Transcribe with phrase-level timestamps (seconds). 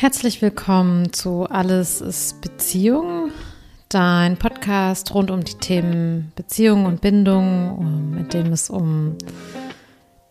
[0.00, 3.32] Herzlich willkommen zu Alles ist Beziehung,
[3.88, 9.18] dein Podcast rund um die Themen Beziehung und Bindung, mit dem es um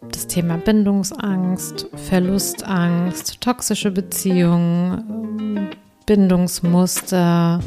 [0.10, 5.72] das Thema Bindungsangst, Verlustangst, toxische Beziehungen,
[6.06, 7.60] Bindungsmuster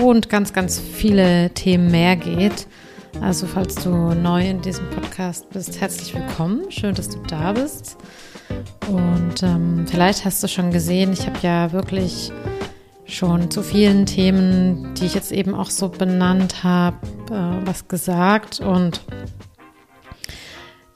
[0.00, 2.68] und ganz, ganz viele Themen mehr geht.
[3.20, 6.70] Also falls du neu in diesem Podcast bist, herzlich willkommen.
[6.70, 7.96] Schön, dass du da bist.
[8.88, 12.32] Und ähm, vielleicht hast du schon gesehen, ich habe ja wirklich
[13.04, 16.96] schon zu vielen Themen, die ich jetzt eben auch so benannt habe,
[17.30, 18.60] äh, was gesagt.
[18.60, 19.02] Und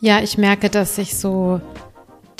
[0.00, 1.60] ja, ich merke, dass ich so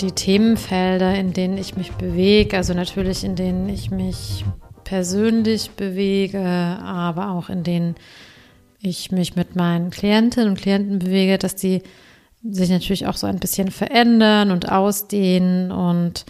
[0.01, 4.45] die Themenfelder, in denen ich mich bewege, also natürlich in denen ich mich
[4.83, 7.95] persönlich bewege, aber auch in denen
[8.79, 11.81] ich mich mit meinen Klientinnen und Klienten bewege, dass die
[12.43, 16.25] sich natürlich auch so ein bisschen verändern und ausdehnen und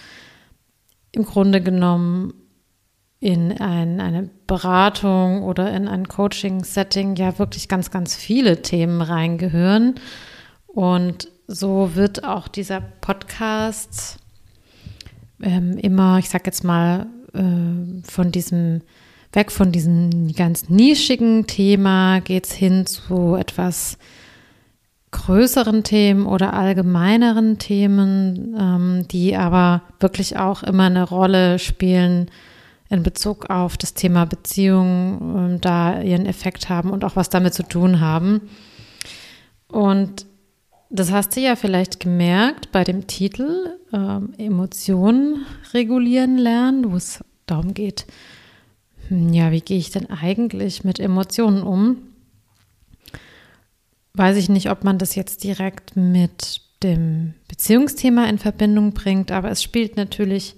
[1.12, 2.34] im Grunde genommen
[3.20, 9.96] in ein, eine Beratung oder in ein Coaching-Setting ja wirklich ganz, ganz viele Themen reingehören.
[10.68, 14.20] Und so wird auch dieser Podcast
[15.42, 18.82] ähm, immer, ich sag jetzt mal, äh, von diesem,
[19.34, 23.98] weg von diesem ganz nischigen Thema geht es hin zu etwas
[25.12, 32.30] größeren Themen oder allgemeineren Themen, ähm, die aber wirklich auch immer eine Rolle spielen
[32.90, 37.54] in Bezug auf das Thema Beziehung, ähm, da ihren Effekt haben und auch was damit
[37.54, 38.50] zu tun haben.
[39.68, 40.26] Und
[40.90, 47.24] das hast du ja vielleicht gemerkt bei dem Titel ähm, Emotionen regulieren lernen, wo es
[47.46, 48.06] darum geht,
[49.08, 51.98] hm, ja, wie gehe ich denn eigentlich mit Emotionen um?
[54.18, 59.50] Weiß ich nicht, ob man das jetzt direkt mit dem Beziehungsthema in Verbindung bringt, aber
[59.50, 60.56] es spielt natürlich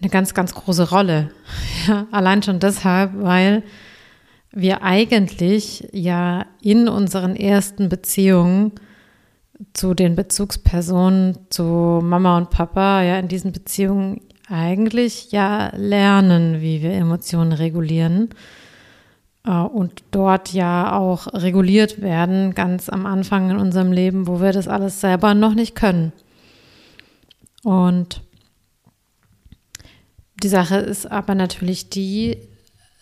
[0.00, 1.30] eine ganz, ganz große Rolle.
[1.88, 3.64] Ja, allein schon deshalb, weil
[4.52, 8.70] wir eigentlich ja in unseren ersten Beziehungen
[9.72, 16.82] zu den Bezugspersonen, zu Mama und Papa, ja, in diesen Beziehungen eigentlich ja lernen, wie
[16.82, 18.28] wir Emotionen regulieren.
[19.46, 24.52] Äh, und dort ja auch reguliert werden, ganz am Anfang in unserem Leben, wo wir
[24.52, 26.12] das alles selber noch nicht können.
[27.62, 28.22] Und
[30.42, 32.36] die Sache ist aber natürlich die,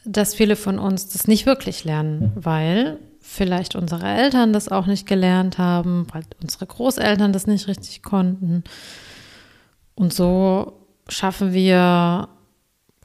[0.05, 5.07] dass viele von uns das nicht wirklich lernen, weil vielleicht unsere Eltern das auch nicht
[5.07, 8.65] gelernt haben, weil unsere Großeltern das nicht richtig konnten.
[9.95, 12.29] Und so schaffen wir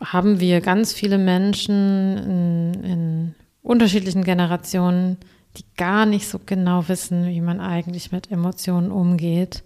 [0.03, 5.17] haben wir ganz viele Menschen in, in unterschiedlichen Generationen,
[5.57, 9.63] die gar nicht so genau wissen, wie man eigentlich mit Emotionen umgeht.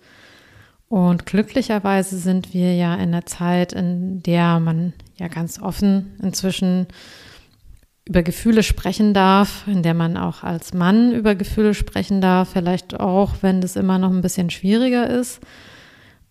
[0.88, 6.88] Und glücklicherweise sind wir ja in einer Zeit, in der man ja ganz offen inzwischen
[8.06, 13.00] über Gefühle sprechen darf, in der man auch als Mann über Gefühle sprechen darf, vielleicht
[13.00, 15.42] auch, wenn das immer noch ein bisschen schwieriger ist.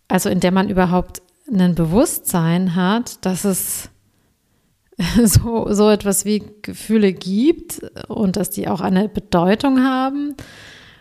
[0.09, 1.23] Also in der man überhaupt
[1.53, 3.91] ein Bewusstsein hat, dass es
[5.25, 10.35] so, so etwas wie Gefühle gibt und dass die auch eine Bedeutung haben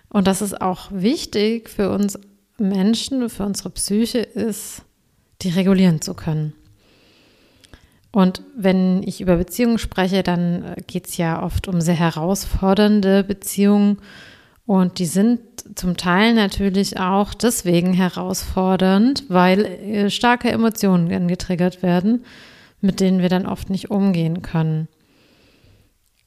[0.09, 2.19] und dass es auch wichtig für uns
[2.59, 4.83] Menschen, für unsere Psyche ist,
[5.41, 6.53] die regulieren zu können.
[8.11, 13.99] Und wenn ich über Beziehungen spreche, dann geht es ja oft um sehr herausfordernde Beziehungen
[14.67, 15.39] und die sind
[15.73, 22.23] zum Teil natürlich auch deswegen herausfordernd, weil äh, starke Emotionen getriggert werden
[22.81, 24.87] mit denen wir dann oft nicht umgehen können.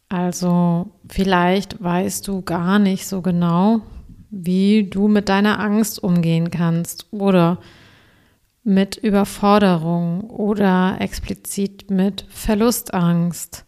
[0.09, 3.83] Also vielleicht weißt du gar nicht so genau,
[4.31, 7.59] wie du mit deiner Angst umgehen kannst oder
[8.63, 13.65] mit Überforderung oder explizit mit Verlustangst.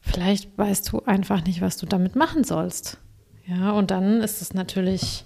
[0.00, 2.98] Vielleicht weißt du einfach nicht, was du damit machen sollst.
[3.46, 5.24] Ja, und dann ist es natürlich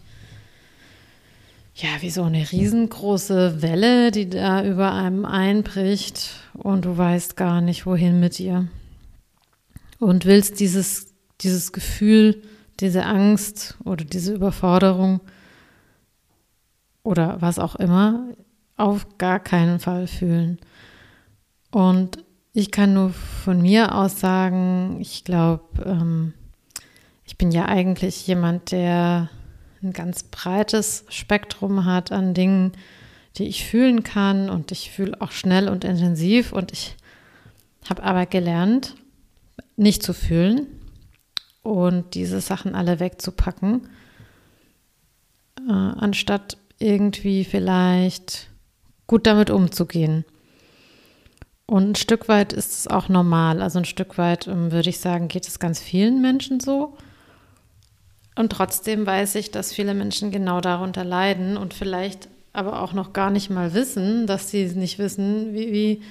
[1.80, 7.60] ja, wie so eine riesengroße Welle, die da über einem einbricht und du weißt gar
[7.60, 8.66] nicht, wohin mit ihr.
[10.00, 12.42] Und willst dieses, dieses Gefühl,
[12.80, 15.20] diese Angst oder diese Überforderung
[17.04, 18.26] oder was auch immer
[18.76, 20.58] auf gar keinen Fall fühlen.
[21.70, 26.34] Und ich kann nur von mir aus sagen, ich glaube, ähm,
[27.28, 29.28] ich bin ja eigentlich jemand, der
[29.82, 32.72] ein ganz breites Spektrum hat an Dingen,
[33.36, 36.96] die ich fühlen kann und ich fühle auch schnell und intensiv und ich
[37.88, 38.94] habe aber gelernt,
[39.76, 40.66] nicht zu fühlen
[41.62, 43.90] und diese Sachen alle wegzupacken,
[45.68, 48.48] äh, anstatt irgendwie vielleicht
[49.06, 50.24] gut damit umzugehen.
[51.66, 53.60] Und ein Stück weit ist es auch normal.
[53.60, 56.96] Also ein Stück weit ähm, würde ich sagen, geht es ganz vielen Menschen so.
[58.38, 63.12] Und trotzdem weiß ich, dass viele Menschen genau darunter leiden und vielleicht aber auch noch
[63.12, 66.02] gar nicht mal wissen, dass sie nicht wissen, wie, wie,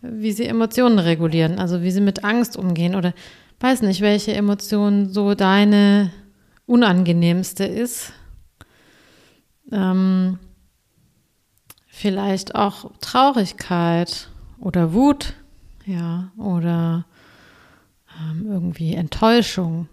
[0.00, 3.12] wie sie Emotionen regulieren, also wie sie mit Angst umgehen oder
[3.60, 6.10] weiß nicht, welche Emotion so deine
[6.64, 8.14] unangenehmste ist.
[9.70, 10.38] Ähm,
[11.86, 15.34] vielleicht auch Traurigkeit oder Wut,
[15.84, 17.04] ja, oder
[18.18, 19.90] ähm, irgendwie Enttäuschung.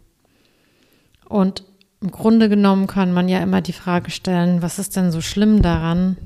[1.29, 1.63] Und
[2.01, 5.61] im Grunde genommen kann man ja immer die Frage stellen, was ist denn so schlimm
[5.61, 6.17] daran,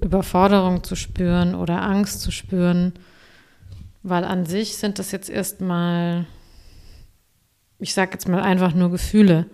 [0.00, 2.94] Überforderung zu spüren oder Angst zu spüren?
[4.02, 6.26] Weil an sich sind das jetzt erstmal,
[7.78, 9.46] ich sage jetzt mal einfach nur Gefühle.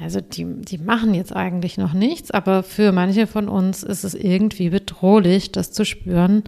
[0.00, 4.14] Also die, die machen jetzt eigentlich noch nichts, aber für manche von uns ist es
[4.14, 6.42] irgendwie bedrohlich, das zu spüren,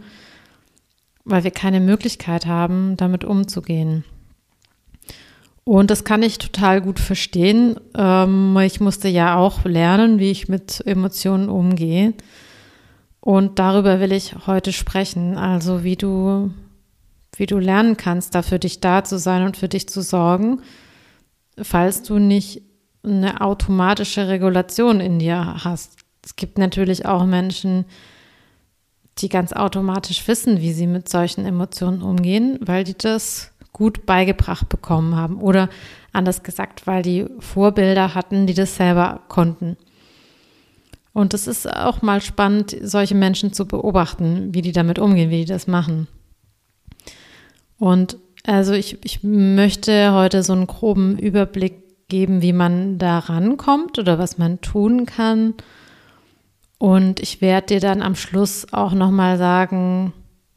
[1.24, 4.04] weil wir keine Möglichkeit haben, damit umzugehen.
[5.64, 7.78] Und das kann ich total gut verstehen.
[7.96, 12.14] Ähm, ich musste ja auch lernen, wie ich mit Emotionen umgehe.
[13.20, 15.38] Und darüber will ich heute sprechen.
[15.38, 16.50] Also wie du,
[17.36, 20.62] wie du lernen kannst, da für dich da zu sein und für dich zu sorgen,
[21.60, 22.62] falls du nicht
[23.04, 25.96] eine automatische Regulation in dir hast.
[26.24, 27.84] Es gibt natürlich auch Menschen,
[29.18, 34.68] die ganz automatisch wissen, wie sie mit solchen Emotionen umgehen, weil die das gut beigebracht
[34.68, 35.40] bekommen haben.
[35.40, 35.68] Oder
[36.12, 39.76] anders gesagt, weil die Vorbilder hatten, die das selber konnten.
[41.12, 45.40] Und es ist auch mal spannend, solche Menschen zu beobachten, wie die damit umgehen, wie
[45.40, 46.08] die das machen.
[47.78, 53.98] Und also ich, ich möchte heute so einen groben Überblick geben, wie man da rankommt
[53.98, 55.54] oder was man tun kann.
[56.78, 60.12] Und ich werde dir dann am Schluss auch nochmal sagen,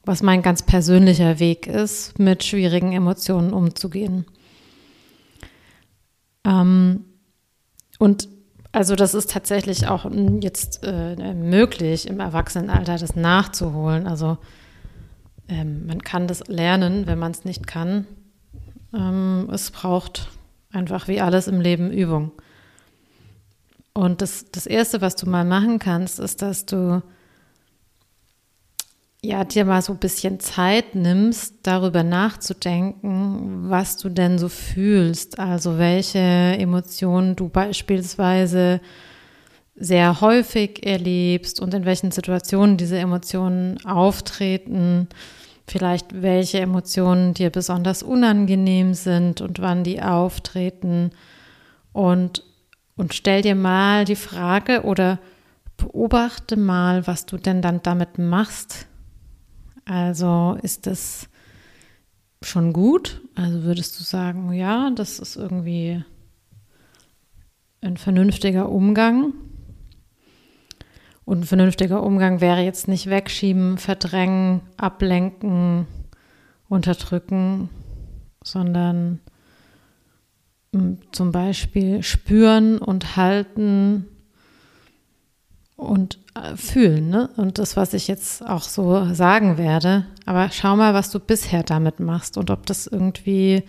[0.05, 4.25] was mein ganz persönlicher Weg ist, mit schwierigen Emotionen umzugehen.
[6.45, 7.05] Ähm,
[7.99, 8.29] und
[8.71, 10.09] also das ist tatsächlich auch
[10.41, 14.05] jetzt äh, möglich, im Erwachsenenalter das nachzuholen.
[14.05, 14.37] Also
[15.47, 18.05] ähm, man kann das lernen, wenn man es nicht kann.
[18.93, 20.29] Ähm, es braucht
[20.71, 22.31] einfach wie alles im Leben Übung.
[23.93, 27.01] Und das, das Erste, was du mal machen kannst, ist, dass du
[29.25, 35.39] ja, dir mal so ein bisschen Zeit nimmst, darüber nachzudenken, was du denn so fühlst.
[35.39, 38.81] Also welche Emotionen du beispielsweise
[39.75, 45.09] sehr häufig erlebst und in welchen Situationen diese Emotionen auftreten.
[45.67, 51.09] Vielleicht welche Emotionen dir besonders unangenehm sind und wann die auftreten.
[51.91, 52.43] Und,
[52.95, 55.19] und stell dir mal die Frage oder
[55.77, 58.87] beobachte mal, was du denn dann damit machst
[59.85, 61.29] also ist das
[62.41, 63.21] schon gut?
[63.35, 66.03] Also würdest du sagen, ja, das ist irgendwie
[67.81, 69.33] ein vernünftiger Umgang?
[71.23, 75.87] Und ein vernünftiger Umgang wäre jetzt nicht wegschieben, verdrängen, ablenken,
[76.69, 77.69] unterdrücken,
[78.43, 79.19] sondern
[80.71, 84.05] hm, zum Beispiel spüren und halten
[85.75, 86.19] und
[86.55, 87.09] fühlen.
[87.09, 87.29] Ne?
[87.37, 90.05] Und das, was ich jetzt auch so sagen werde.
[90.25, 93.63] Aber schau mal, was du bisher damit machst und ob das irgendwie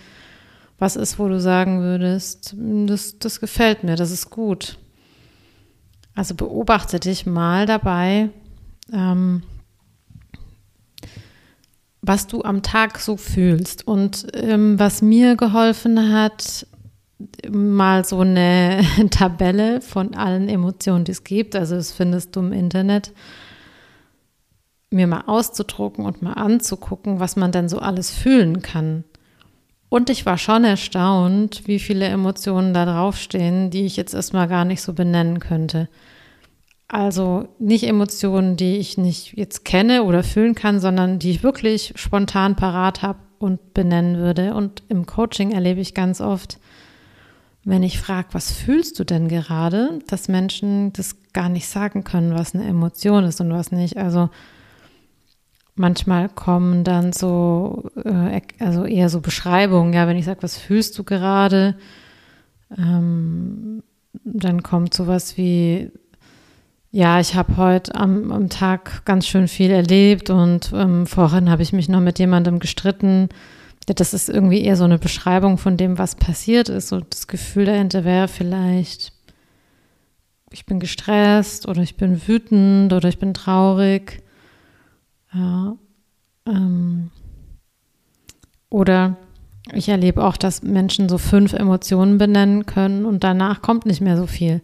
[0.78, 4.78] was ist, wo du sagen würdest, das, das gefällt mir, das ist gut.
[6.14, 8.30] Also beobachte dich mal dabei,
[8.92, 9.42] ähm,
[12.02, 13.86] was du am Tag so fühlst.
[13.86, 16.66] Und ähm, was mir geholfen hat,
[17.50, 21.56] mal so eine Tabelle von allen Emotionen, die es gibt.
[21.56, 23.12] Also das findest du im Internet.
[24.90, 29.04] Mir mal auszudrucken und mal anzugucken, was man denn so alles fühlen kann.
[29.88, 34.64] Und ich war schon erstaunt, wie viele Emotionen da draufstehen, die ich jetzt erstmal gar
[34.64, 35.88] nicht so benennen könnte.
[36.88, 41.92] Also nicht Emotionen, die ich nicht jetzt kenne oder fühlen kann, sondern die ich wirklich
[41.96, 44.54] spontan parat habe und benennen würde.
[44.54, 46.58] Und im Coaching erlebe ich ganz oft,
[47.66, 52.32] wenn ich frage, was fühlst du denn gerade, dass Menschen das gar nicht sagen können,
[52.32, 53.96] was eine Emotion ist und was nicht.
[53.96, 54.30] Also
[55.74, 60.96] manchmal kommen dann so, äh, also eher so Beschreibungen, ja, wenn ich sage, was fühlst
[60.96, 61.76] du gerade,
[62.78, 63.82] ähm,
[64.22, 65.90] dann kommt sowas wie,
[66.92, 71.64] ja, ich habe heute am, am, Tag ganz schön viel erlebt und ähm, vorhin habe
[71.64, 73.28] ich mich noch mit jemandem gestritten
[73.86, 76.92] das ist irgendwie eher so eine Beschreibung von dem, was passiert ist.
[76.92, 79.12] Und das Gefühl dahinter wäre vielleicht,
[80.50, 84.22] ich bin gestresst oder ich bin wütend oder ich bin traurig.
[85.32, 85.76] Ja.
[86.46, 87.10] Ähm,
[88.70, 89.16] oder
[89.72, 94.16] ich erlebe auch, dass Menschen so fünf Emotionen benennen können und danach kommt nicht mehr
[94.16, 94.62] so viel.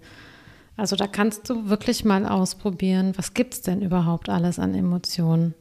[0.76, 5.54] Also da kannst du wirklich mal ausprobieren, was gibt es denn überhaupt alles an Emotionen,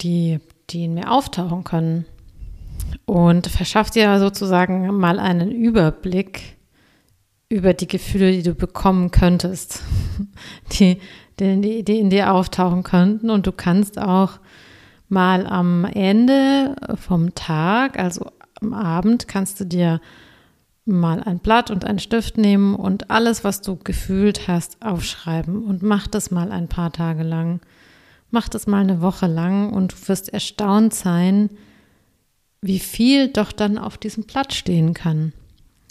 [0.00, 0.40] die,
[0.72, 2.04] die in mir auftauchen können.
[3.04, 6.56] Und verschaff dir sozusagen mal einen Überblick
[7.48, 9.82] über die Gefühle, die du bekommen könntest,
[10.72, 10.98] die,
[11.38, 13.30] die, die in dir auftauchen könnten.
[13.30, 14.40] Und du kannst auch
[15.08, 18.26] mal am Ende vom Tag, also
[18.60, 20.00] am Abend, kannst du dir
[20.84, 25.82] mal ein Blatt und einen Stift nehmen und alles, was du gefühlt hast, aufschreiben und
[25.82, 27.60] mach das mal ein paar Tage lang.
[28.32, 31.50] Mach das mal eine Woche lang und du wirst erstaunt sein,
[32.62, 35.34] wie viel doch dann auf diesem Blatt stehen kann.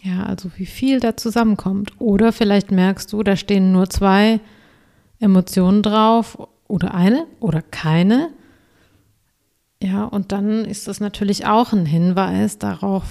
[0.03, 1.93] Ja, also wie viel da zusammenkommt.
[1.99, 4.39] Oder vielleicht merkst du, da stehen nur zwei
[5.19, 8.29] Emotionen drauf oder eine oder keine.
[9.79, 13.03] Ja, und dann ist das natürlich auch ein Hinweis darauf,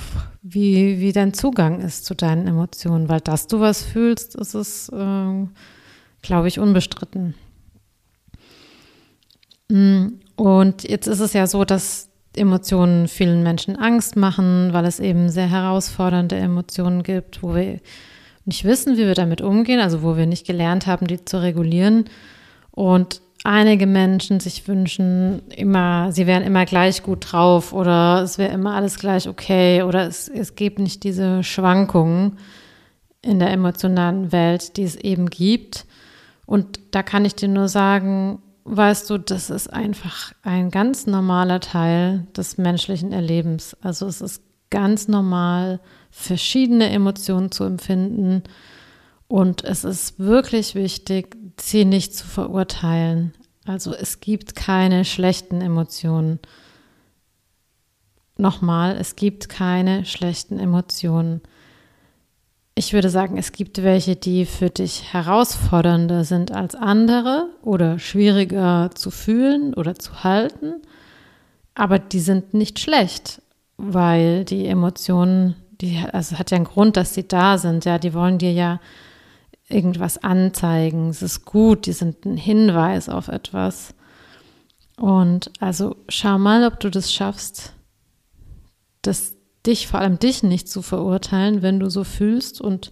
[0.42, 4.88] wie, wie dein Zugang ist zu deinen Emotionen, weil dass du was fühlst, ist es,
[4.88, 5.46] äh,
[6.22, 7.34] glaube ich, unbestritten.
[9.70, 15.00] Mm, und jetzt ist es ja so, dass Emotionen vielen Menschen Angst machen, weil es
[15.00, 17.80] eben sehr herausfordernde Emotionen gibt, wo wir
[18.44, 22.04] nicht wissen, wie wir damit umgehen, also wo wir nicht gelernt haben, die zu regulieren.
[22.70, 28.52] Und einige Menschen sich wünschen, immer, sie wären immer gleich gut drauf oder es wäre
[28.52, 32.38] immer alles gleich okay oder es, es gibt nicht diese Schwankungen
[33.22, 35.86] in der emotionalen Welt, die es eben gibt.
[36.46, 41.60] Und da kann ich dir nur sagen, weißt du, das ist einfach ein ganz normaler
[41.60, 43.76] Teil des menschlichen Erlebens.
[43.80, 48.42] Also es ist ganz normal, verschiedene Emotionen zu empfinden.
[49.28, 53.32] Und es ist wirklich wichtig, sie nicht zu verurteilen.
[53.64, 56.40] Also es gibt keine schlechten Emotionen.
[58.36, 61.42] Nochmal, es gibt keine schlechten Emotionen.
[62.80, 68.90] Ich würde sagen, es gibt welche, die für dich herausfordernder sind als andere oder schwieriger
[68.94, 70.80] zu fühlen oder zu halten.
[71.74, 73.42] Aber die sind nicht schlecht,
[73.76, 77.84] weil die Emotionen, die, also hat ja einen Grund, dass sie da sind.
[77.84, 78.80] Ja, die wollen dir ja
[79.68, 81.10] irgendwas anzeigen.
[81.10, 83.92] Es ist gut, die sind ein Hinweis auf etwas.
[84.96, 87.74] Und also schau mal, ob du das schaffst,
[89.02, 89.36] das
[89.66, 92.90] dich, vor allem dich nicht zu verurteilen, wenn du so fühlst und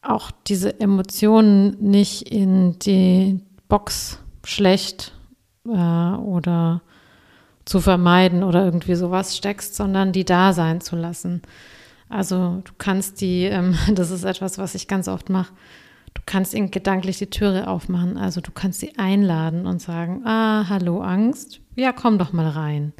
[0.00, 5.12] auch diese Emotionen nicht in die Box schlecht
[5.66, 6.82] äh, oder
[7.64, 11.42] zu vermeiden oder irgendwie sowas steckst, sondern die da sein zu lassen.
[12.08, 15.52] Also du kannst die, ähm, das ist etwas, was ich ganz oft mache,
[16.14, 18.16] Du kannst ihnen gedanklich die Türe aufmachen.
[18.16, 22.92] Also du kannst sie einladen und sagen, ah, hallo Angst, ja, komm doch mal rein.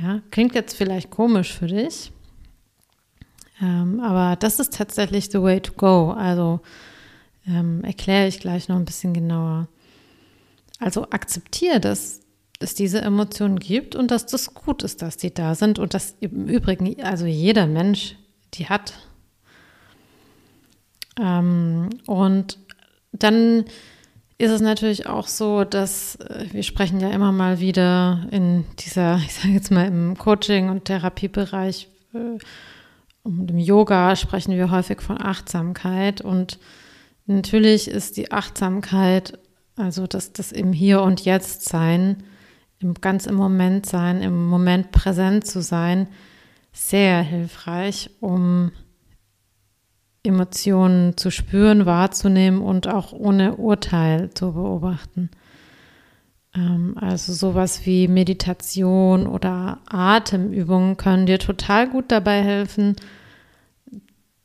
[0.00, 2.12] Ja, klingt jetzt vielleicht komisch für dich,
[3.60, 6.12] ähm, aber das ist tatsächlich the way to go.
[6.12, 6.60] Also
[7.46, 9.68] ähm, erkläre ich gleich noch ein bisschen genauer.
[10.78, 12.20] Also akzeptiere, dass
[12.60, 16.16] es diese Emotionen gibt und dass das gut ist, dass die da sind und dass
[16.20, 18.16] im Übrigen, also jeder Mensch
[18.54, 18.94] die hat.
[21.20, 22.58] Ähm, und
[23.12, 23.64] dann
[24.38, 29.16] ist es natürlich auch so, dass äh, wir sprechen ja immer mal wieder in dieser,
[29.24, 32.38] ich sage jetzt mal im Coaching- und Therapiebereich äh,
[33.24, 36.20] und im Yoga sprechen wir häufig von Achtsamkeit.
[36.22, 36.58] Und
[37.26, 39.38] natürlich ist die Achtsamkeit,
[39.76, 42.22] also das, das im Hier und Jetzt sein,
[42.78, 46.08] im ganz im Moment sein, im Moment präsent zu sein,
[46.72, 48.70] sehr hilfreich, um
[50.28, 55.30] Emotionen zu spüren, wahrzunehmen und auch ohne Urteil zu beobachten.
[56.54, 62.96] Ähm, also sowas wie Meditation oder Atemübungen können dir total gut dabei helfen,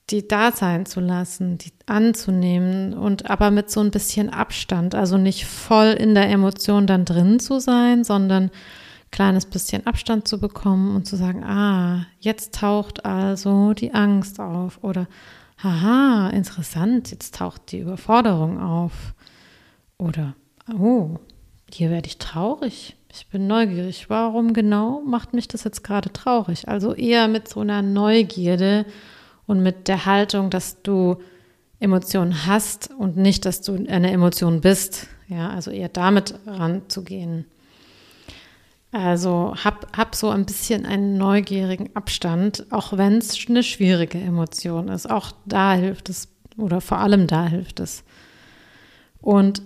[0.10, 5.18] die da sein zu lassen, die anzunehmen und aber mit so ein bisschen Abstand, also
[5.18, 8.52] nicht voll in der Emotion dann drin zu sein, sondern
[9.12, 14.80] kleines bisschen Abstand zu bekommen und zu sagen, ah, jetzt taucht also die Angst auf
[14.84, 15.08] oder
[15.63, 19.13] haha, interessant, jetzt taucht die Überforderung auf.
[19.98, 20.36] Oder,
[20.77, 21.17] oh,
[21.72, 22.96] hier werde ich traurig.
[23.12, 24.10] Ich bin neugierig.
[24.10, 26.67] Warum genau macht mich das jetzt gerade traurig?
[26.67, 28.86] Also eher mit so einer Neugierde
[29.46, 31.17] und mit der Haltung, dass du
[31.79, 35.08] Emotionen hast und nicht, dass du eine Emotion bist.
[35.27, 37.46] Ja, also eher damit ranzugehen.
[38.93, 44.88] Also hab, hab so ein bisschen einen neugierigen Abstand, auch wenn es eine schwierige Emotion
[44.88, 45.09] ist.
[45.09, 48.03] Auch da hilft es, oder vor allem da hilft es.
[49.19, 49.63] Und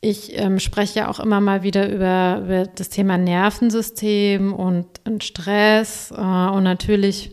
[0.00, 5.24] ich ähm, spreche ja auch immer mal wieder über, über das Thema Nervensystem und, und
[5.24, 6.12] Stress.
[6.12, 7.32] Äh, und natürlich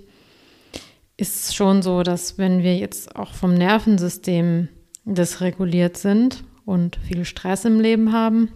[1.16, 4.68] ist es schon so, dass wenn wir jetzt auch vom Nervensystem
[5.06, 8.50] dysreguliert sind und viel Stress im Leben haben,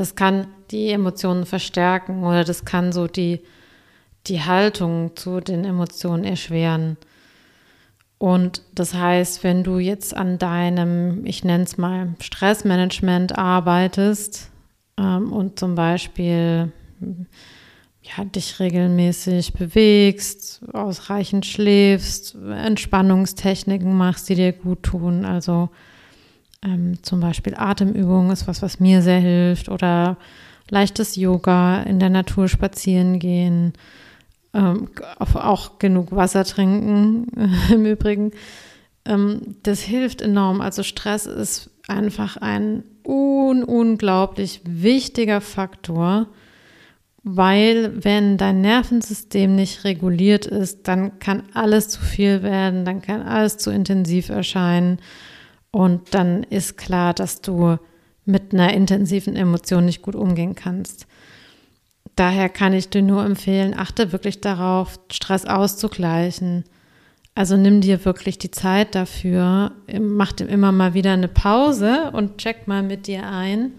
[0.00, 3.40] das kann die Emotionen verstärken oder das kann so die,
[4.28, 6.96] die Haltung zu den Emotionen erschweren.
[8.16, 14.50] Und das heißt, wenn du jetzt an deinem, ich nenne es mal, Stressmanagement arbeitest
[14.96, 16.72] ähm, und zum Beispiel
[18.00, 25.68] ja, dich regelmäßig bewegst, ausreichend schläfst, Entspannungstechniken machst, die dir gut tun, also
[26.62, 30.16] ähm, zum Beispiel Atemübungen ist was, was mir sehr hilft oder
[30.68, 33.72] leichtes Yoga, in der Natur spazieren gehen,
[34.52, 34.88] ähm,
[35.18, 37.26] auch genug Wasser trinken
[37.72, 38.32] im Übrigen.
[39.04, 40.60] Ähm, das hilft enorm.
[40.60, 46.28] Also Stress ist einfach ein un unglaublich wichtiger Faktor,
[47.22, 53.22] weil wenn dein Nervensystem nicht reguliert ist, dann kann alles zu viel werden, dann kann
[53.22, 54.98] alles zu intensiv erscheinen
[55.70, 57.78] und dann ist klar, dass du
[58.24, 61.06] mit einer intensiven Emotion nicht gut umgehen kannst.
[62.16, 66.64] Daher kann ich dir nur empfehlen, achte wirklich darauf, Stress auszugleichen.
[67.34, 72.38] Also nimm dir wirklich die Zeit dafür, mach dir immer mal wieder eine Pause und
[72.38, 73.72] check mal mit dir ein,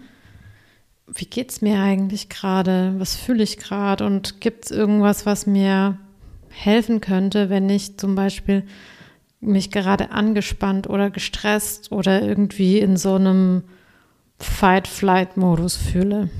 [1.06, 5.46] wie geht es mir eigentlich gerade, was fühle ich gerade und gibt es irgendwas, was
[5.46, 5.98] mir
[6.48, 8.64] helfen könnte, wenn ich zum Beispiel
[9.42, 13.64] mich gerade angespannt oder gestresst oder irgendwie in so einem
[14.38, 16.30] Fight-Flight-Modus fühle.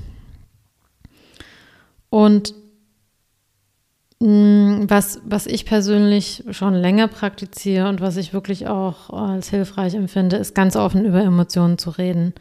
[2.09, 2.55] Und
[4.21, 9.95] mm, was, was ich persönlich schon länger praktiziere und was ich wirklich auch als hilfreich
[9.95, 12.35] empfinde, ist ganz offen über Emotionen zu reden.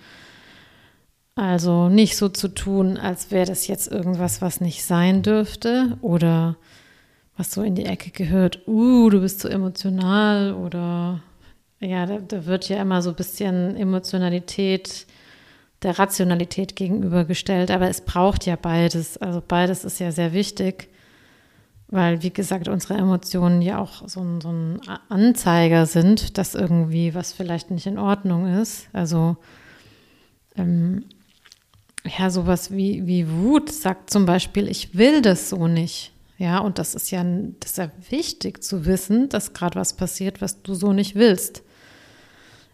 [1.36, 6.57] Also nicht so zu tun, als wäre das jetzt irgendwas, was nicht sein dürfte oder
[7.42, 11.24] was so in die Ecke gehört, uh, du bist so emotional oder
[11.80, 15.08] ja, da, da wird ja immer so ein bisschen Emotionalität
[15.82, 19.18] der Rationalität gegenübergestellt, aber es braucht ja beides.
[19.18, 20.90] Also beides ist ja sehr wichtig,
[21.88, 27.16] weil, wie gesagt, unsere Emotionen ja auch so ein, so ein Anzeiger sind, dass irgendwie
[27.16, 28.88] was vielleicht nicht in Ordnung ist.
[28.94, 29.38] Also
[30.56, 31.06] ähm,
[32.06, 36.12] ja, sowas wie, wie Wut sagt zum Beispiel, ich will das so nicht.
[36.42, 37.24] Ja, und das ist ja,
[37.60, 41.62] das ist ja wichtig zu wissen, dass gerade was passiert, was du so nicht willst.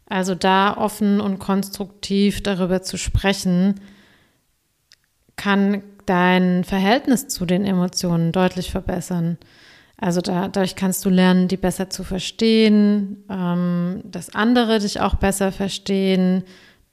[0.06, 3.82] Also da offen und konstruktiv darüber zu sprechen,
[5.36, 9.38] kann dein Verhältnis zu den Emotionen deutlich verbessern.
[9.98, 15.16] Also da, dadurch kannst du lernen, die besser zu verstehen, ähm, dass andere dich auch
[15.16, 16.46] besser verstehen,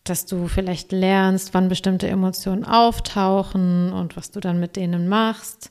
[0.02, 5.70] dass du vielleicht lernst, wann bestimmte Emotionen auftauchen und was du dann mit denen machst.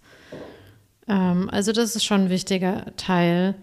[1.08, 3.56] Ähm, also das ist schon ein wichtiger Teil.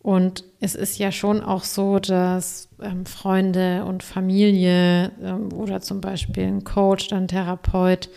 [0.00, 6.00] Und es ist ja schon auch so, dass ähm, Freunde und Familie ähm, oder zum
[6.00, 8.08] Beispiel ein Coach, ein Therapeut,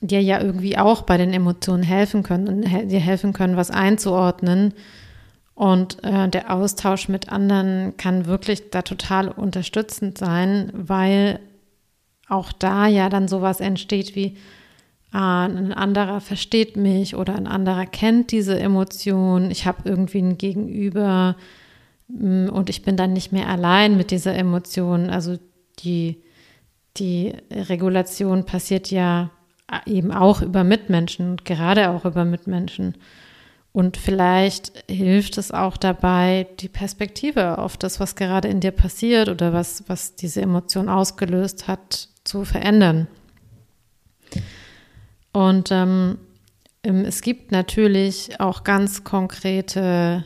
[0.00, 3.70] dir ja irgendwie auch bei den Emotionen helfen können und he dir helfen können, was
[3.70, 4.74] einzuordnen.
[5.54, 11.40] Und äh, der Austausch mit anderen kann wirklich da total unterstützend sein, weil
[12.28, 14.36] auch da ja dann sowas entsteht wie,
[15.12, 21.36] ein anderer versteht mich oder ein anderer kennt diese Emotion, ich habe irgendwie ein Gegenüber
[22.08, 25.08] mm, und ich bin dann nicht mehr allein mit dieser Emotion.
[25.08, 25.38] Also
[25.78, 26.22] die,
[26.96, 29.30] die Regulation passiert ja
[29.84, 32.96] eben auch über Mitmenschen und gerade auch über Mitmenschen.
[33.72, 39.28] Und vielleicht hilft es auch dabei, die Perspektive auf das, was gerade in dir passiert
[39.28, 43.06] oder was, was diese Emotion ausgelöst hat, zu verändern.
[45.36, 46.16] Und ähm,
[46.82, 50.24] es gibt natürlich auch ganz konkrete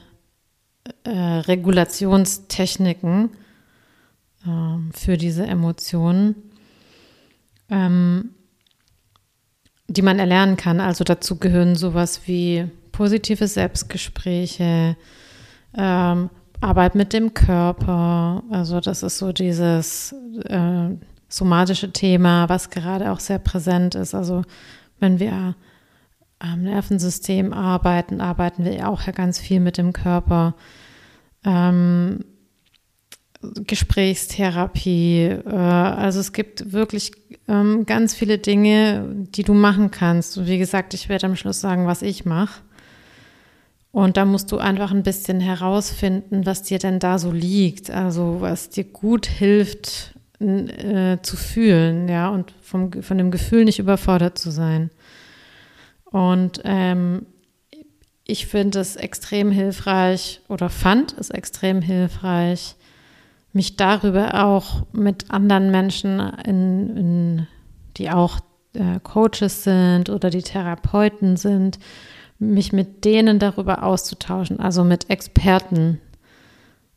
[1.02, 3.30] äh, Regulationstechniken
[4.46, 6.36] äh, für diese Emotionen,
[7.70, 8.30] ähm,
[9.88, 10.78] die man erlernen kann.
[10.78, 14.96] Also dazu gehören sowas wie positive Selbstgespräche,
[15.76, 18.44] ähm, Arbeit mit dem Körper.
[18.48, 20.90] Also das ist so dieses äh,
[21.28, 24.14] somatische Thema, was gerade auch sehr präsent ist.
[24.14, 24.44] Also
[25.00, 25.56] wenn wir
[26.38, 30.54] am Nervensystem arbeiten, arbeiten wir auch ja ganz viel mit dem Körper.
[31.44, 32.24] Ähm,
[33.42, 35.22] Gesprächstherapie.
[35.24, 37.12] Äh, also es gibt wirklich
[37.48, 40.36] ähm, ganz viele Dinge, die du machen kannst.
[40.38, 42.62] Und wie gesagt, ich werde am Schluss sagen, was ich mache.
[43.92, 47.90] Und da musst du einfach ein bisschen herausfinden, was dir denn da so liegt.
[47.90, 53.78] Also was dir gut hilft, äh, zu fühlen, ja, und vom, von dem Gefühl nicht
[53.78, 54.90] überfordert zu sein.
[56.04, 57.26] Und ähm,
[58.24, 62.76] ich finde es extrem hilfreich oder fand es extrem hilfreich,
[63.52, 67.46] mich darüber auch mit anderen Menschen, in, in,
[67.96, 68.40] die auch
[68.74, 71.78] äh, Coaches sind oder die Therapeuten sind,
[72.38, 76.00] mich mit denen darüber auszutauschen, also mit Experten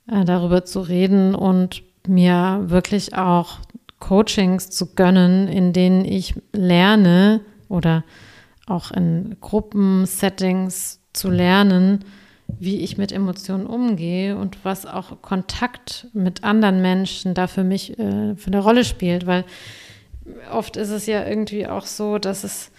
[0.07, 3.59] äh, darüber zu reden und mir wirklich auch
[3.99, 8.03] Coachings zu gönnen, in denen ich lerne oder
[8.67, 12.03] auch in Gruppensettings zu lernen,
[12.59, 17.97] wie ich mit Emotionen umgehe und was auch Kontakt mit anderen Menschen da für mich
[17.97, 19.45] äh, für eine Rolle spielt, weil
[20.51, 22.71] oft ist es ja irgendwie auch so, dass es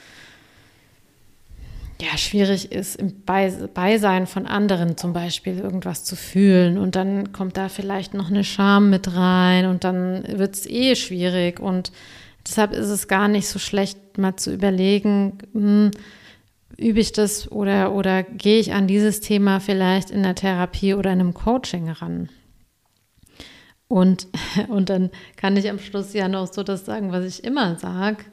[2.00, 7.56] ja schwierig ist, im Beisein von anderen zum Beispiel irgendwas zu fühlen und dann kommt
[7.56, 11.92] da vielleicht noch eine Scham mit rein und dann wird es eh schwierig und
[12.46, 15.90] deshalb ist es gar nicht so schlecht, mal zu überlegen, hm,
[16.76, 21.12] übe ich das oder, oder gehe ich an dieses Thema vielleicht in der Therapie oder
[21.12, 22.28] in einem Coaching ran?
[23.88, 24.26] Und,
[24.68, 28.24] und dann kann ich am Schluss ja noch so das sagen, was ich immer sage.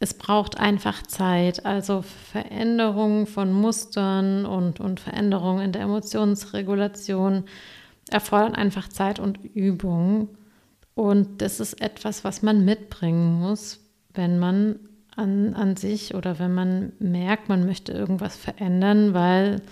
[0.00, 1.66] Es braucht einfach Zeit.
[1.66, 7.44] Also Veränderungen von Mustern und, und Veränderungen in der Emotionsregulation
[8.10, 10.28] erfordern einfach Zeit und Übung.
[10.94, 13.80] Und das ist etwas, was man mitbringen muss,
[14.14, 14.80] wenn man
[15.14, 19.62] an, an sich oder wenn man merkt, man möchte irgendwas verändern, weil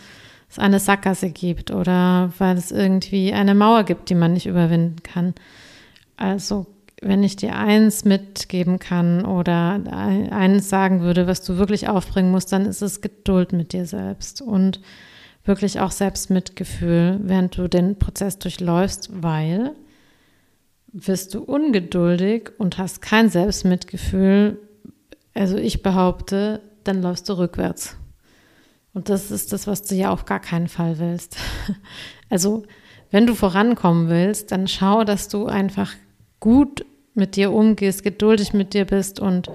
[0.51, 5.03] es eine Sackgasse gibt oder weil es irgendwie eine Mauer gibt, die man nicht überwinden
[5.03, 5.35] kann.
[6.17, 6.67] Also
[7.03, 12.53] wenn ich dir eins mitgeben kann oder eins sagen würde, was du wirklich aufbringen musst,
[12.53, 14.81] dann ist es Geduld mit dir selbst und
[15.45, 19.73] wirklich auch Selbstmitgefühl, während du den Prozess durchläufst, weil
[20.93, 24.59] wirst du ungeduldig und hast kein Selbstmitgefühl,
[25.35, 27.97] also ich behaupte, dann läufst du rückwärts.
[28.95, 31.37] Und das ist das, was du ja auf gar keinen Fall willst.
[32.29, 32.65] Also
[33.13, 35.93] wenn du vorankommen willst, dann schau, dass du einfach
[36.41, 39.51] gut mit dir umgehst, geduldig mit dir bist und,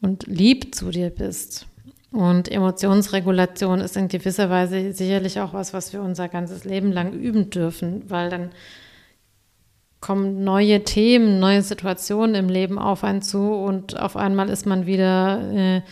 [0.00, 1.66] und lieb zu dir bist.
[2.12, 7.14] Und Emotionsregulation ist in gewisser Weise sicherlich auch was, was wir unser ganzes Leben lang
[7.14, 8.50] üben dürfen, weil dann
[10.00, 14.84] kommen neue Themen, neue Situationen im Leben auf einen zu und auf einmal ist man
[14.84, 15.82] wieder äh,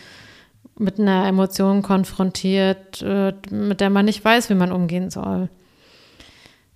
[0.77, 5.49] mit einer Emotion konfrontiert, äh, mit der man nicht weiß, wie man umgehen soll.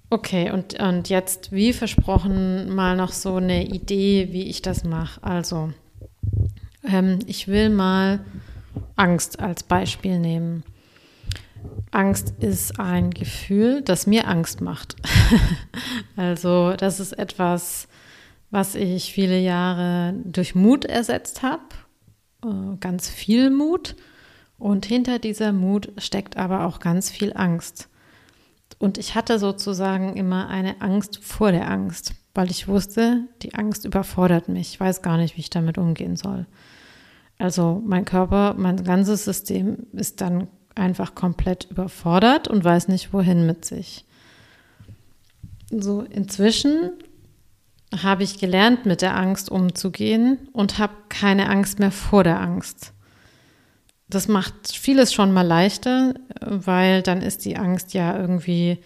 [0.09, 5.23] Okay, und, und jetzt, wie versprochen, mal noch so eine Idee, wie ich das mache.
[5.23, 5.73] Also,
[6.87, 8.23] ähm, ich will mal
[8.95, 10.63] Angst als Beispiel nehmen.
[11.91, 14.95] Angst ist ein Gefühl, das mir Angst macht.
[16.15, 17.87] also das ist etwas,
[18.51, 21.63] was ich viele Jahre durch Mut ersetzt habe,
[22.43, 23.95] äh, ganz viel Mut.
[24.57, 27.89] Und hinter dieser Mut steckt aber auch ganz viel Angst.
[28.77, 33.85] Und ich hatte sozusagen immer eine Angst vor der Angst, weil ich wusste, die Angst
[33.85, 34.73] überfordert mich.
[34.73, 36.45] Ich weiß gar nicht, wie ich damit umgehen soll.
[37.37, 43.45] Also mein Körper, mein ganzes System ist dann einfach komplett überfordert und weiß nicht, wohin
[43.45, 44.05] mit sich.
[45.71, 46.91] So, inzwischen
[48.03, 52.93] habe ich gelernt, mit der Angst umzugehen und habe keine Angst mehr vor der Angst.
[54.09, 58.79] Das macht vieles schon mal leichter, weil dann ist die Angst ja irgendwie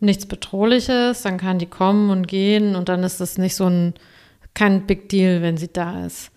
[0.00, 3.94] nichts Bedrohliches, dann kann die kommen und gehen und dann ist es nicht so ein
[4.54, 6.30] kein Big Deal, wenn sie da ist.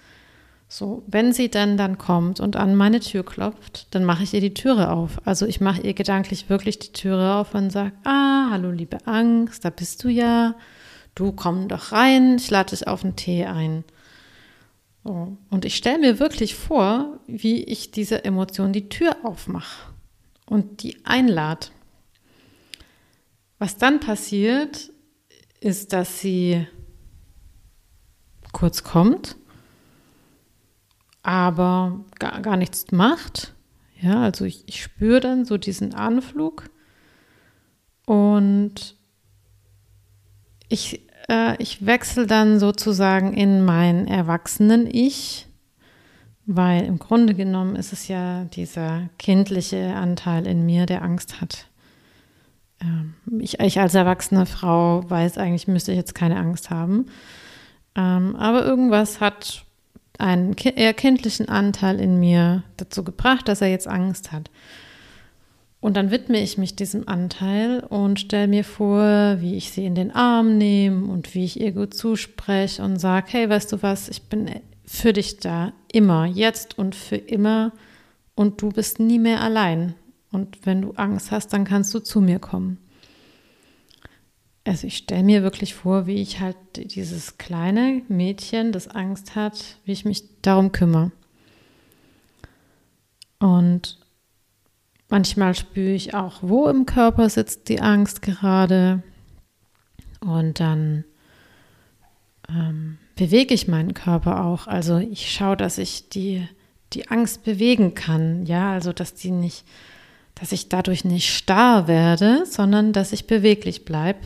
[0.68, 4.42] So, wenn sie dann dann kommt und an meine Tür klopft, dann mache ich ihr
[4.42, 5.22] die Türe auf.
[5.26, 9.64] Also ich mache ihr gedanklich wirklich die Türe auf und sage, ah, hallo liebe Angst,
[9.64, 10.56] da bist du ja.
[11.14, 13.86] Du komm doch rein, ich lade dich auf einen Tee ein.
[15.06, 15.38] So.
[15.50, 19.94] Und ich stelle mir wirklich vor, wie ich diese Emotion die Tür aufmache
[20.46, 21.68] und die einlade.
[23.60, 24.92] Was dann passiert,
[25.62, 26.68] ist, dass sie
[28.52, 29.38] kurz kommt
[31.26, 33.56] aber gar, gar nichts macht.
[34.00, 36.70] Ja, also ich, ich spüre dann so diesen Anflug
[38.06, 38.96] und
[40.70, 45.48] ich, äh, ich wechsle dann sozusagen in mein Erwachsenen-Ich,
[46.46, 51.68] weil im Grunde genommen ist es ja dieser kindliche Anteil in mir, der Angst hat.
[52.82, 57.08] Ähm, ich, ich, als erwachsene Frau weiß eigentlich, müsste ich jetzt keine Angst haben.
[57.96, 59.66] Ähm, aber irgendwas hat
[60.18, 64.50] einen eher kindlichen Anteil in mir dazu gebracht, dass er jetzt Angst hat.
[65.86, 69.94] Und dann widme ich mich diesem Anteil und stelle mir vor, wie ich sie in
[69.94, 74.10] den Arm nehme und wie ich ihr gut zuspreche und sage, hey, weißt du was,
[74.10, 74.50] ich bin
[74.84, 77.72] für dich da, immer, jetzt und für immer
[78.34, 79.94] und du bist nie mehr allein.
[80.32, 82.80] Und wenn du Angst hast, dann kannst du zu mir kommen.
[84.64, 89.78] Also ich stelle mir wirklich vor, wie ich halt dieses kleine Mädchen, das Angst hat,
[89.86, 91.12] wie ich mich darum kümmere.
[93.38, 94.00] Und
[95.10, 99.04] Manchmal spüre ich auch, wo im Körper sitzt die Angst gerade.
[100.20, 101.04] Und dann
[102.50, 104.68] ähm, bewege ich meinen Körper auch.
[104.68, 106.48] Also ich schaue, dass ich die,
[106.94, 108.46] die Angst bewegen kann.
[108.46, 109.64] Ja, also dass die nicht,
[110.34, 114.20] dass ich dadurch nicht starr werde, sondern dass ich beweglich bleibe,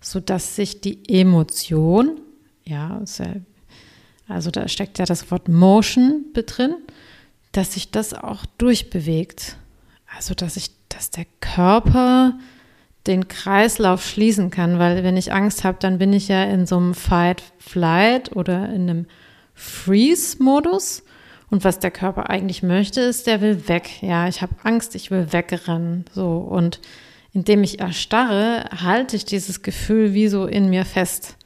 [0.00, 2.20] sodass sich die Emotion,
[2.64, 3.02] ja,
[4.28, 6.76] also da steckt ja das Wort Motion drin,
[7.52, 9.56] dass sich das auch durchbewegt.
[10.16, 12.34] Also, dass ich, dass der Körper
[13.06, 16.76] den Kreislauf schließen kann, weil wenn ich Angst habe, dann bin ich ja in so
[16.76, 19.06] einem Fight, Flight oder in einem
[19.54, 21.02] Freeze-Modus.
[21.50, 24.02] Und was der Körper eigentlich möchte, ist, der will weg.
[24.02, 26.06] Ja, ich habe Angst, ich will wegrennen.
[26.14, 26.80] So und
[27.32, 31.36] indem ich erstarre, halte ich dieses Gefühl wie so in mir fest.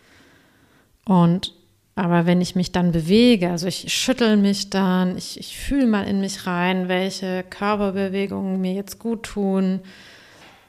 [1.04, 1.55] Und
[1.96, 6.06] aber wenn ich mich dann bewege, also ich schüttel mich dann, ich, ich fühle mal
[6.06, 9.80] in mich rein, welche Körperbewegungen mir jetzt gut tun.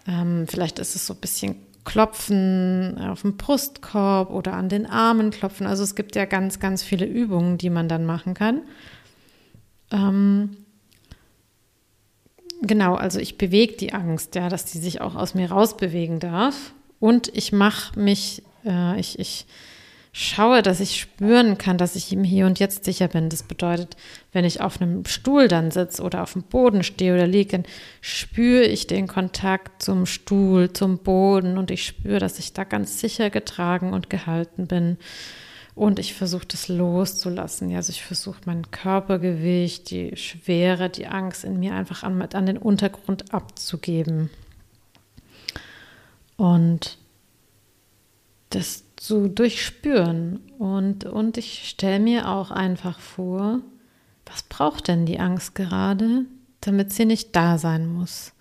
[0.07, 5.31] Ähm, vielleicht ist es so ein bisschen Klopfen auf dem Brustkorb oder an den Armen
[5.31, 5.67] klopfen.
[5.67, 8.61] Also es gibt ja ganz, ganz viele Übungen, die man dann machen kann.
[9.91, 10.55] Ähm,
[12.61, 16.73] genau, also ich bewege die Angst, ja, dass die sich auch aus mir rausbewegen darf.
[17.01, 19.45] Und ich mache mich, äh, ich, ich
[20.17, 23.29] schaue, dass ich spüren kann, dass ich im Hier und Jetzt sicher bin.
[23.29, 23.95] Das bedeutet,
[24.31, 27.61] wenn ich auf einem Stuhl dann sitze oder auf dem Boden stehe oder liege,
[28.01, 32.99] spüre ich den Kontakt zum Stuhl, zum Boden und ich spüre, dass ich da ganz
[32.99, 34.97] sicher getragen und gehalten bin.
[35.75, 37.75] Und ich versuche das loszulassen.
[37.75, 42.57] Also ich versuche mein Körpergewicht, die Schwere, die Angst in mir einfach an, an den
[42.57, 44.31] Untergrund abzugeben.
[46.37, 46.97] Und
[48.49, 50.39] das zu durchspüren.
[50.59, 53.61] Und, und ich stelle mir auch einfach vor,
[54.25, 56.25] was braucht denn die Angst gerade,
[56.61, 58.33] damit sie nicht da sein muss?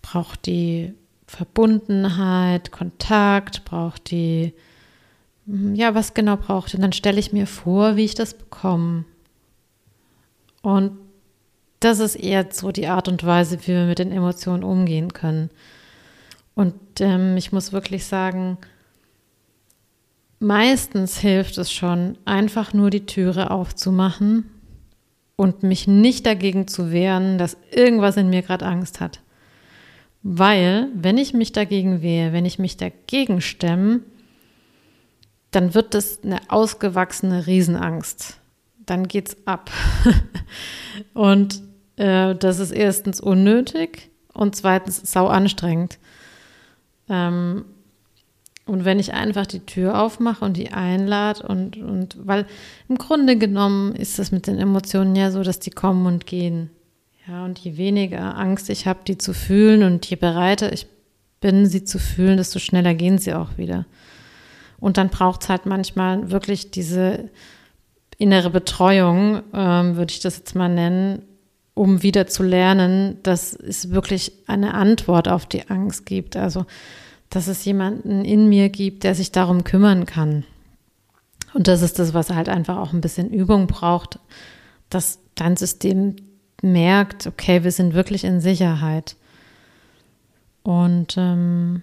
[0.00, 0.94] Braucht die
[1.26, 4.54] Verbundenheit, Kontakt, braucht die,
[5.46, 6.74] hm, ja, was genau braucht?
[6.74, 9.04] Und dann stelle ich mir vor, wie ich das bekomme.
[10.62, 10.92] Und
[11.80, 15.50] das ist eher so die Art und Weise, wie wir mit den Emotionen umgehen können.
[16.54, 18.56] Und ähm, ich muss wirklich sagen,
[20.38, 24.50] Meistens hilft es schon, einfach nur die Türe aufzumachen
[25.36, 29.20] und mich nicht dagegen zu wehren, dass irgendwas in mir gerade Angst hat.
[30.22, 34.00] Weil, wenn ich mich dagegen wehre, wenn ich mich dagegen stemme,
[35.52, 38.38] dann wird das eine ausgewachsene Riesenangst.
[38.84, 39.70] Dann geht's ab.
[41.14, 41.62] und
[41.96, 45.98] äh, das ist erstens unnötig und zweitens sau anstrengend.
[47.08, 47.64] Ähm,
[48.66, 52.46] und wenn ich einfach die Tür aufmache und die einlade und, und weil
[52.88, 56.70] im Grunde genommen ist es mit den Emotionen ja so, dass die kommen und gehen.
[57.28, 60.88] Ja, und je weniger Angst ich habe, die zu fühlen und je bereiter ich
[61.40, 63.86] bin, sie zu fühlen, desto schneller gehen sie auch wieder.
[64.78, 67.30] Und dann braucht es halt manchmal wirklich diese
[68.18, 71.22] innere Betreuung, ähm, würde ich das jetzt mal nennen,
[71.74, 76.36] um wieder zu lernen, dass es wirklich eine Antwort auf die Angst gibt.
[76.36, 76.66] Also
[77.36, 80.44] dass es jemanden in mir gibt, der sich darum kümmern kann.
[81.52, 84.18] Und das ist das, was halt einfach auch ein bisschen Übung braucht,
[84.88, 86.16] dass dein System
[86.62, 89.16] merkt, okay, wir sind wirklich in Sicherheit.
[90.62, 91.82] Und ähm,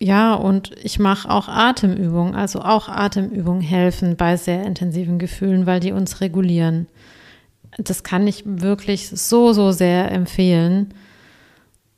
[0.00, 5.80] ja, und ich mache auch Atemübungen, also auch Atemübungen helfen bei sehr intensiven Gefühlen, weil
[5.80, 6.86] die uns regulieren.
[7.76, 10.94] Das kann ich wirklich so, so sehr empfehlen.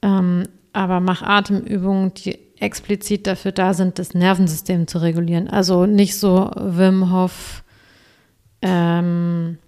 [0.03, 5.51] Ähm, aber mach Atemübungen, die explizit dafür da sind, das Nervensystem zu regulieren.
[5.51, 7.65] Also nicht so Wim Hof,
[8.63, 9.59] ähm,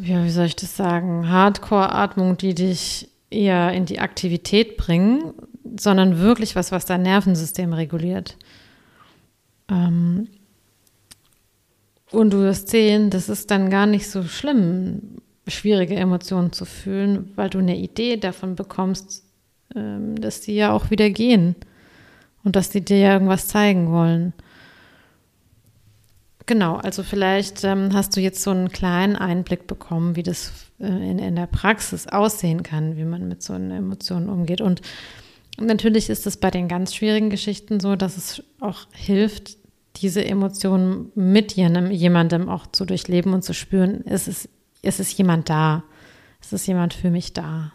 [0.00, 5.34] ja, wie soll ich das sagen, Hardcore-Atmung, die dich eher in die Aktivität bringen,
[5.76, 8.36] sondern wirklich was, was dein Nervensystem reguliert.
[9.68, 10.28] Ähm,
[12.12, 17.32] und du wirst sehen, das ist dann gar nicht so schlimm, schwierige Emotionen zu fühlen,
[17.36, 19.24] weil du eine Idee davon bekommst,
[19.74, 21.54] ähm, dass die ja auch wieder gehen
[22.44, 24.32] und dass die dir ja irgendwas zeigen wollen.
[26.46, 30.86] Genau, also vielleicht ähm, hast du jetzt so einen kleinen Einblick bekommen, wie das äh,
[30.86, 34.60] in, in der Praxis aussehen kann, wie man mit so einer Emotion umgeht.
[34.60, 34.82] Und
[35.58, 39.56] natürlich ist es bei den ganz schwierigen Geschichten so, dass es auch hilft,
[39.96, 44.48] diese Emotionen mit jemandem auch zu durchleben und zu spüren, ist
[44.84, 45.82] ist es jemand da?
[46.40, 47.72] Ist es jemand für mich da?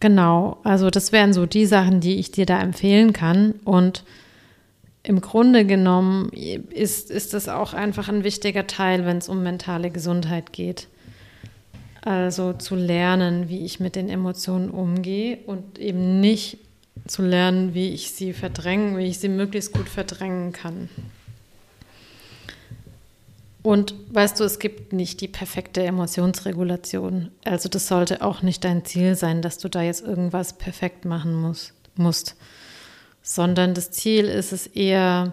[0.00, 3.52] Genau, also das wären so die Sachen, die ich dir da empfehlen kann.
[3.64, 4.04] Und
[5.02, 9.90] im Grunde genommen ist, ist das auch einfach ein wichtiger Teil, wenn es um mentale
[9.90, 10.88] Gesundheit geht.
[12.02, 16.58] Also zu lernen, wie ich mit den Emotionen umgehe und eben nicht
[17.06, 20.88] zu lernen, wie ich sie verdrängen, wie ich sie möglichst gut verdrängen kann.
[23.66, 27.32] Und weißt du, es gibt nicht die perfekte Emotionsregulation.
[27.44, 31.34] Also das sollte auch nicht dein Ziel sein, dass du da jetzt irgendwas perfekt machen
[31.34, 31.74] musst.
[31.96, 32.36] musst
[33.26, 35.32] sondern das Ziel ist es eher,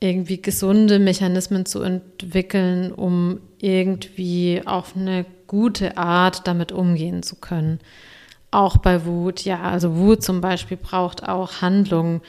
[0.00, 7.78] irgendwie gesunde Mechanismen zu entwickeln, um irgendwie auf eine gute Art damit umgehen zu können.
[8.50, 12.22] Auch bei Wut, ja, also Wut zum Beispiel braucht auch Handlung.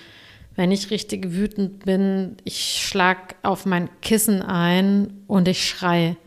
[0.59, 6.17] Wenn ich richtig wütend bin, ich schlag auf mein Kissen ein und ich schreie.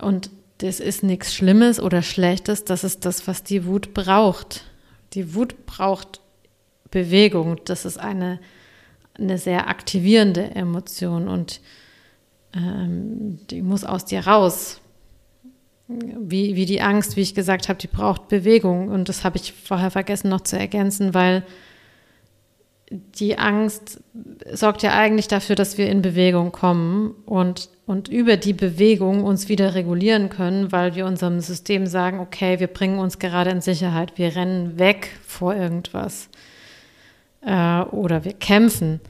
[0.00, 4.62] Und das ist nichts Schlimmes oder Schlechtes, das ist das, was die Wut braucht.
[5.14, 6.20] Die Wut braucht
[6.92, 7.60] Bewegung.
[7.64, 8.38] Das ist eine,
[9.18, 11.60] eine sehr aktivierende Emotion und
[12.54, 14.80] ähm, die muss aus dir raus.
[15.88, 18.90] Wie, wie die Angst, wie ich gesagt habe, die braucht Bewegung.
[18.90, 21.44] Und das habe ich vorher vergessen noch zu ergänzen, weil
[22.90, 24.00] die Angst
[24.52, 29.48] sorgt ja eigentlich dafür, dass wir in Bewegung kommen und, und über die Bewegung uns
[29.48, 34.18] wieder regulieren können, weil wir unserem System sagen, okay, wir bringen uns gerade in Sicherheit,
[34.18, 36.28] wir rennen weg vor irgendwas
[37.40, 39.00] äh, oder wir kämpfen.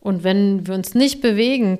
[0.00, 1.78] Und wenn wir uns nicht bewegen,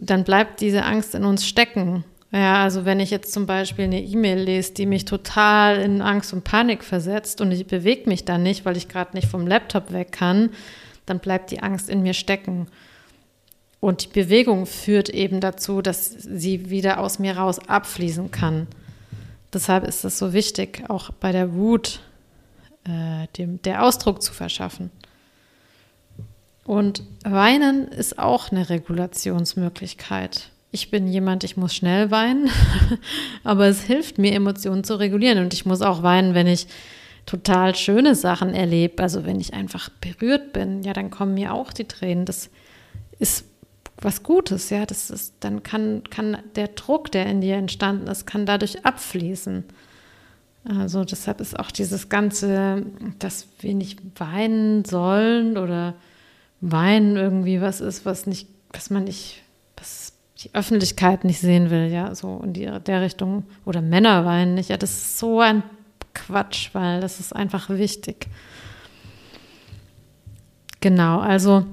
[0.00, 2.04] dann bleibt diese Angst in uns stecken.
[2.32, 6.32] Ja, also wenn ich jetzt zum Beispiel eine E-Mail lese, die mich total in Angst
[6.32, 9.92] und Panik versetzt und ich bewege mich dann nicht, weil ich gerade nicht vom Laptop
[9.92, 10.50] weg kann,
[11.06, 12.66] dann bleibt die Angst in mir stecken.
[13.78, 18.66] Und die Bewegung führt eben dazu, dass sie wieder aus mir raus abfließen kann.
[19.52, 22.00] Deshalb ist es so wichtig, auch bei der Wut
[22.84, 24.90] äh, dem, der Ausdruck zu verschaffen.
[26.64, 30.50] Und weinen ist auch eine Regulationsmöglichkeit.
[30.76, 32.50] Ich bin jemand, ich muss schnell weinen,
[33.44, 35.38] aber es hilft mir, Emotionen zu regulieren.
[35.38, 36.66] Und ich muss auch weinen, wenn ich
[37.24, 39.02] total schöne Sachen erlebe.
[39.02, 42.26] Also wenn ich einfach berührt bin, ja, dann kommen mir auch die Tränen.
[42.26, 42.50] Das
[43.18, 43.46] ist
[44.02, 44.84] was Gutes, ja.
[44.84, 49.64] Das ist, dann kann, kann der Druck, der in dir entstanden ist, kann dadurch abfließen.
[50.68, 52.84] Also deshalb ist auch dieses Ganze,
[53.18, 55.94] dass wir nicht weinen sollen oder
[56.60, 59.42] Weinen irgendwie was ist, was nicht, was man nicht,
[59.78, 63.44] was die Öffentlichkeit nicht sehen will, ja, so in die, der Richtung.
[63.64, 64.68] Oder Männer weinen nicht.
[64.68, 65.62] Ja, das ist so ein
[66.14, 68.28] Quatsch, weil das ist einfach wichtig.
[70.80, 71.64] Genau, also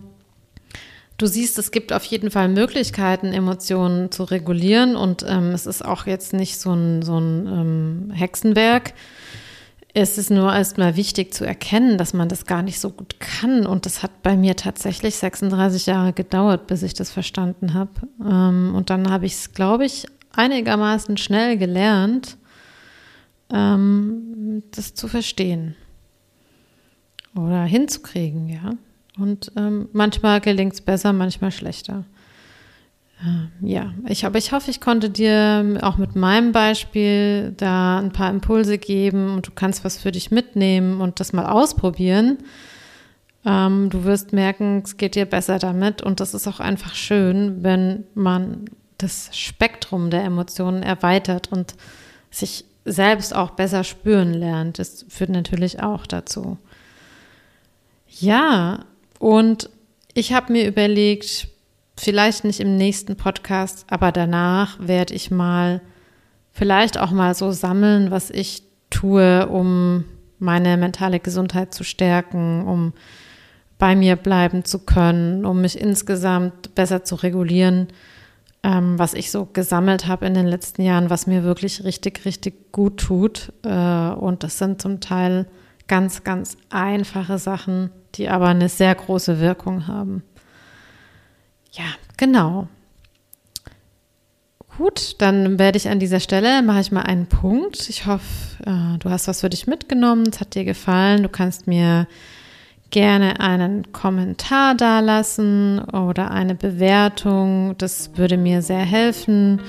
[1.17, 5.84] du siehst, es gibt auf jeden Fall Möglichkeiten, Emotionen zu regulieren und ähm, es ist
[5.84, 8.93] auch jetzt nicht so ein, so ein ähm, Hexenwerk.
[9.96, 13.68] Es ist nur erstmal wichtig zu erkennen, dass man das gar nicht so gut kann.
[13.68, 17.92] Und das hat bei mir tatsächlich 36 Jahre gedauert, bis ich das verstanden habe.
[18.20, 22.38] Ähm, und dann habe ich es, glaube ich, einigermaßen schnell gelernt,
[23.52, 25.76] ähm, das zu verstehen
[27.36, 28.72] oder hinzukriegen, ja.
[29.20, 32.04] Und ähm, manchmal gelingt es besser, manchmal schlechter.
[33.62, 38.30] Ja, ich, aber ich hoffe, ich konnte dir auch mit meinem Beispiel da ein paar
[38.30, 42.40] Impulse geben und du kannst was für dich mitnehmen und das mal ausprobieren.
[43.46, 47.64] Ähm, du wirst merken, es geht dir besser damit und das ist auch einfach schön,
[47.64, 48.66] wenn man
[48.98, 51.76] das Spektrum der Emotionen erweitert und
[52.30, 54.80] sich selbst auch besser spüren lernt.
[54.80, 56.58] Das führt natürlich auch dazu.
[58.08, 58.86] Ja,
[59.20, 59.70] und
[60.14, 61.48] ich habe mir überlegt,
[61.98, 65.82] vielleicht nicht im nächsten Podcast, aber danach werde ich mal
[66.52, 70.06] vielleicht auch mal so sammeln, was ich tue, um
[70.39, 72.94] meine mentale Gesundheit zu stärken, um
[73.78, 77.88] bei mir bleiben zu können, um mich insgesamt besser zu regulieren,
[78.62, 82.72] ähm, was ich so gesammelt habe in den letzten Jahren, was mir wirklich richtig, richtig
[82.72, 83.52] gut tut.
[83.64, 85.48] Äh, und das sind zum Teil
[85.88, 90.24] ganz, ganz einfache Sachen, die aber eine sehr große Wirkung haben.
[91.74, 91.86] Ja,
[92.17, 92.67] genau.
[94.78, 97.89] Gut, dann werde ich an dieser Stelle, mache ich mal einen Punkt.
[97.89, 98.24] Ich hoffe,
[98.65, 101.21] äh, du hast was für dich mitgenommen, es hat dir gefallen.
[101.21, 102.07] Du kannst mir
[102.89, 107.76] gerne einen Kommentar dalassen oder eine Bewertung.
[107.78, 109.61] Das würde mir sehr helfen.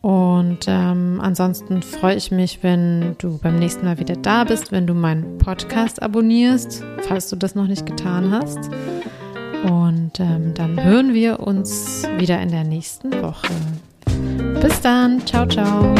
[0.00, 4.86] Und ähm, ansonsten freue ich mich, wenn du beim nächsten Mal wieder da bist, wenn
[4.86, 8.70] du meinen Podcast abonnierst, falls du das noch nicht getan hast.
[9.64, 13.52] Und ähm, dann hören wir uns wieder in der nächsten Woche.
[14.60, 15.24] Bis dann.
[15.26, 15.94] Ciao, ciao.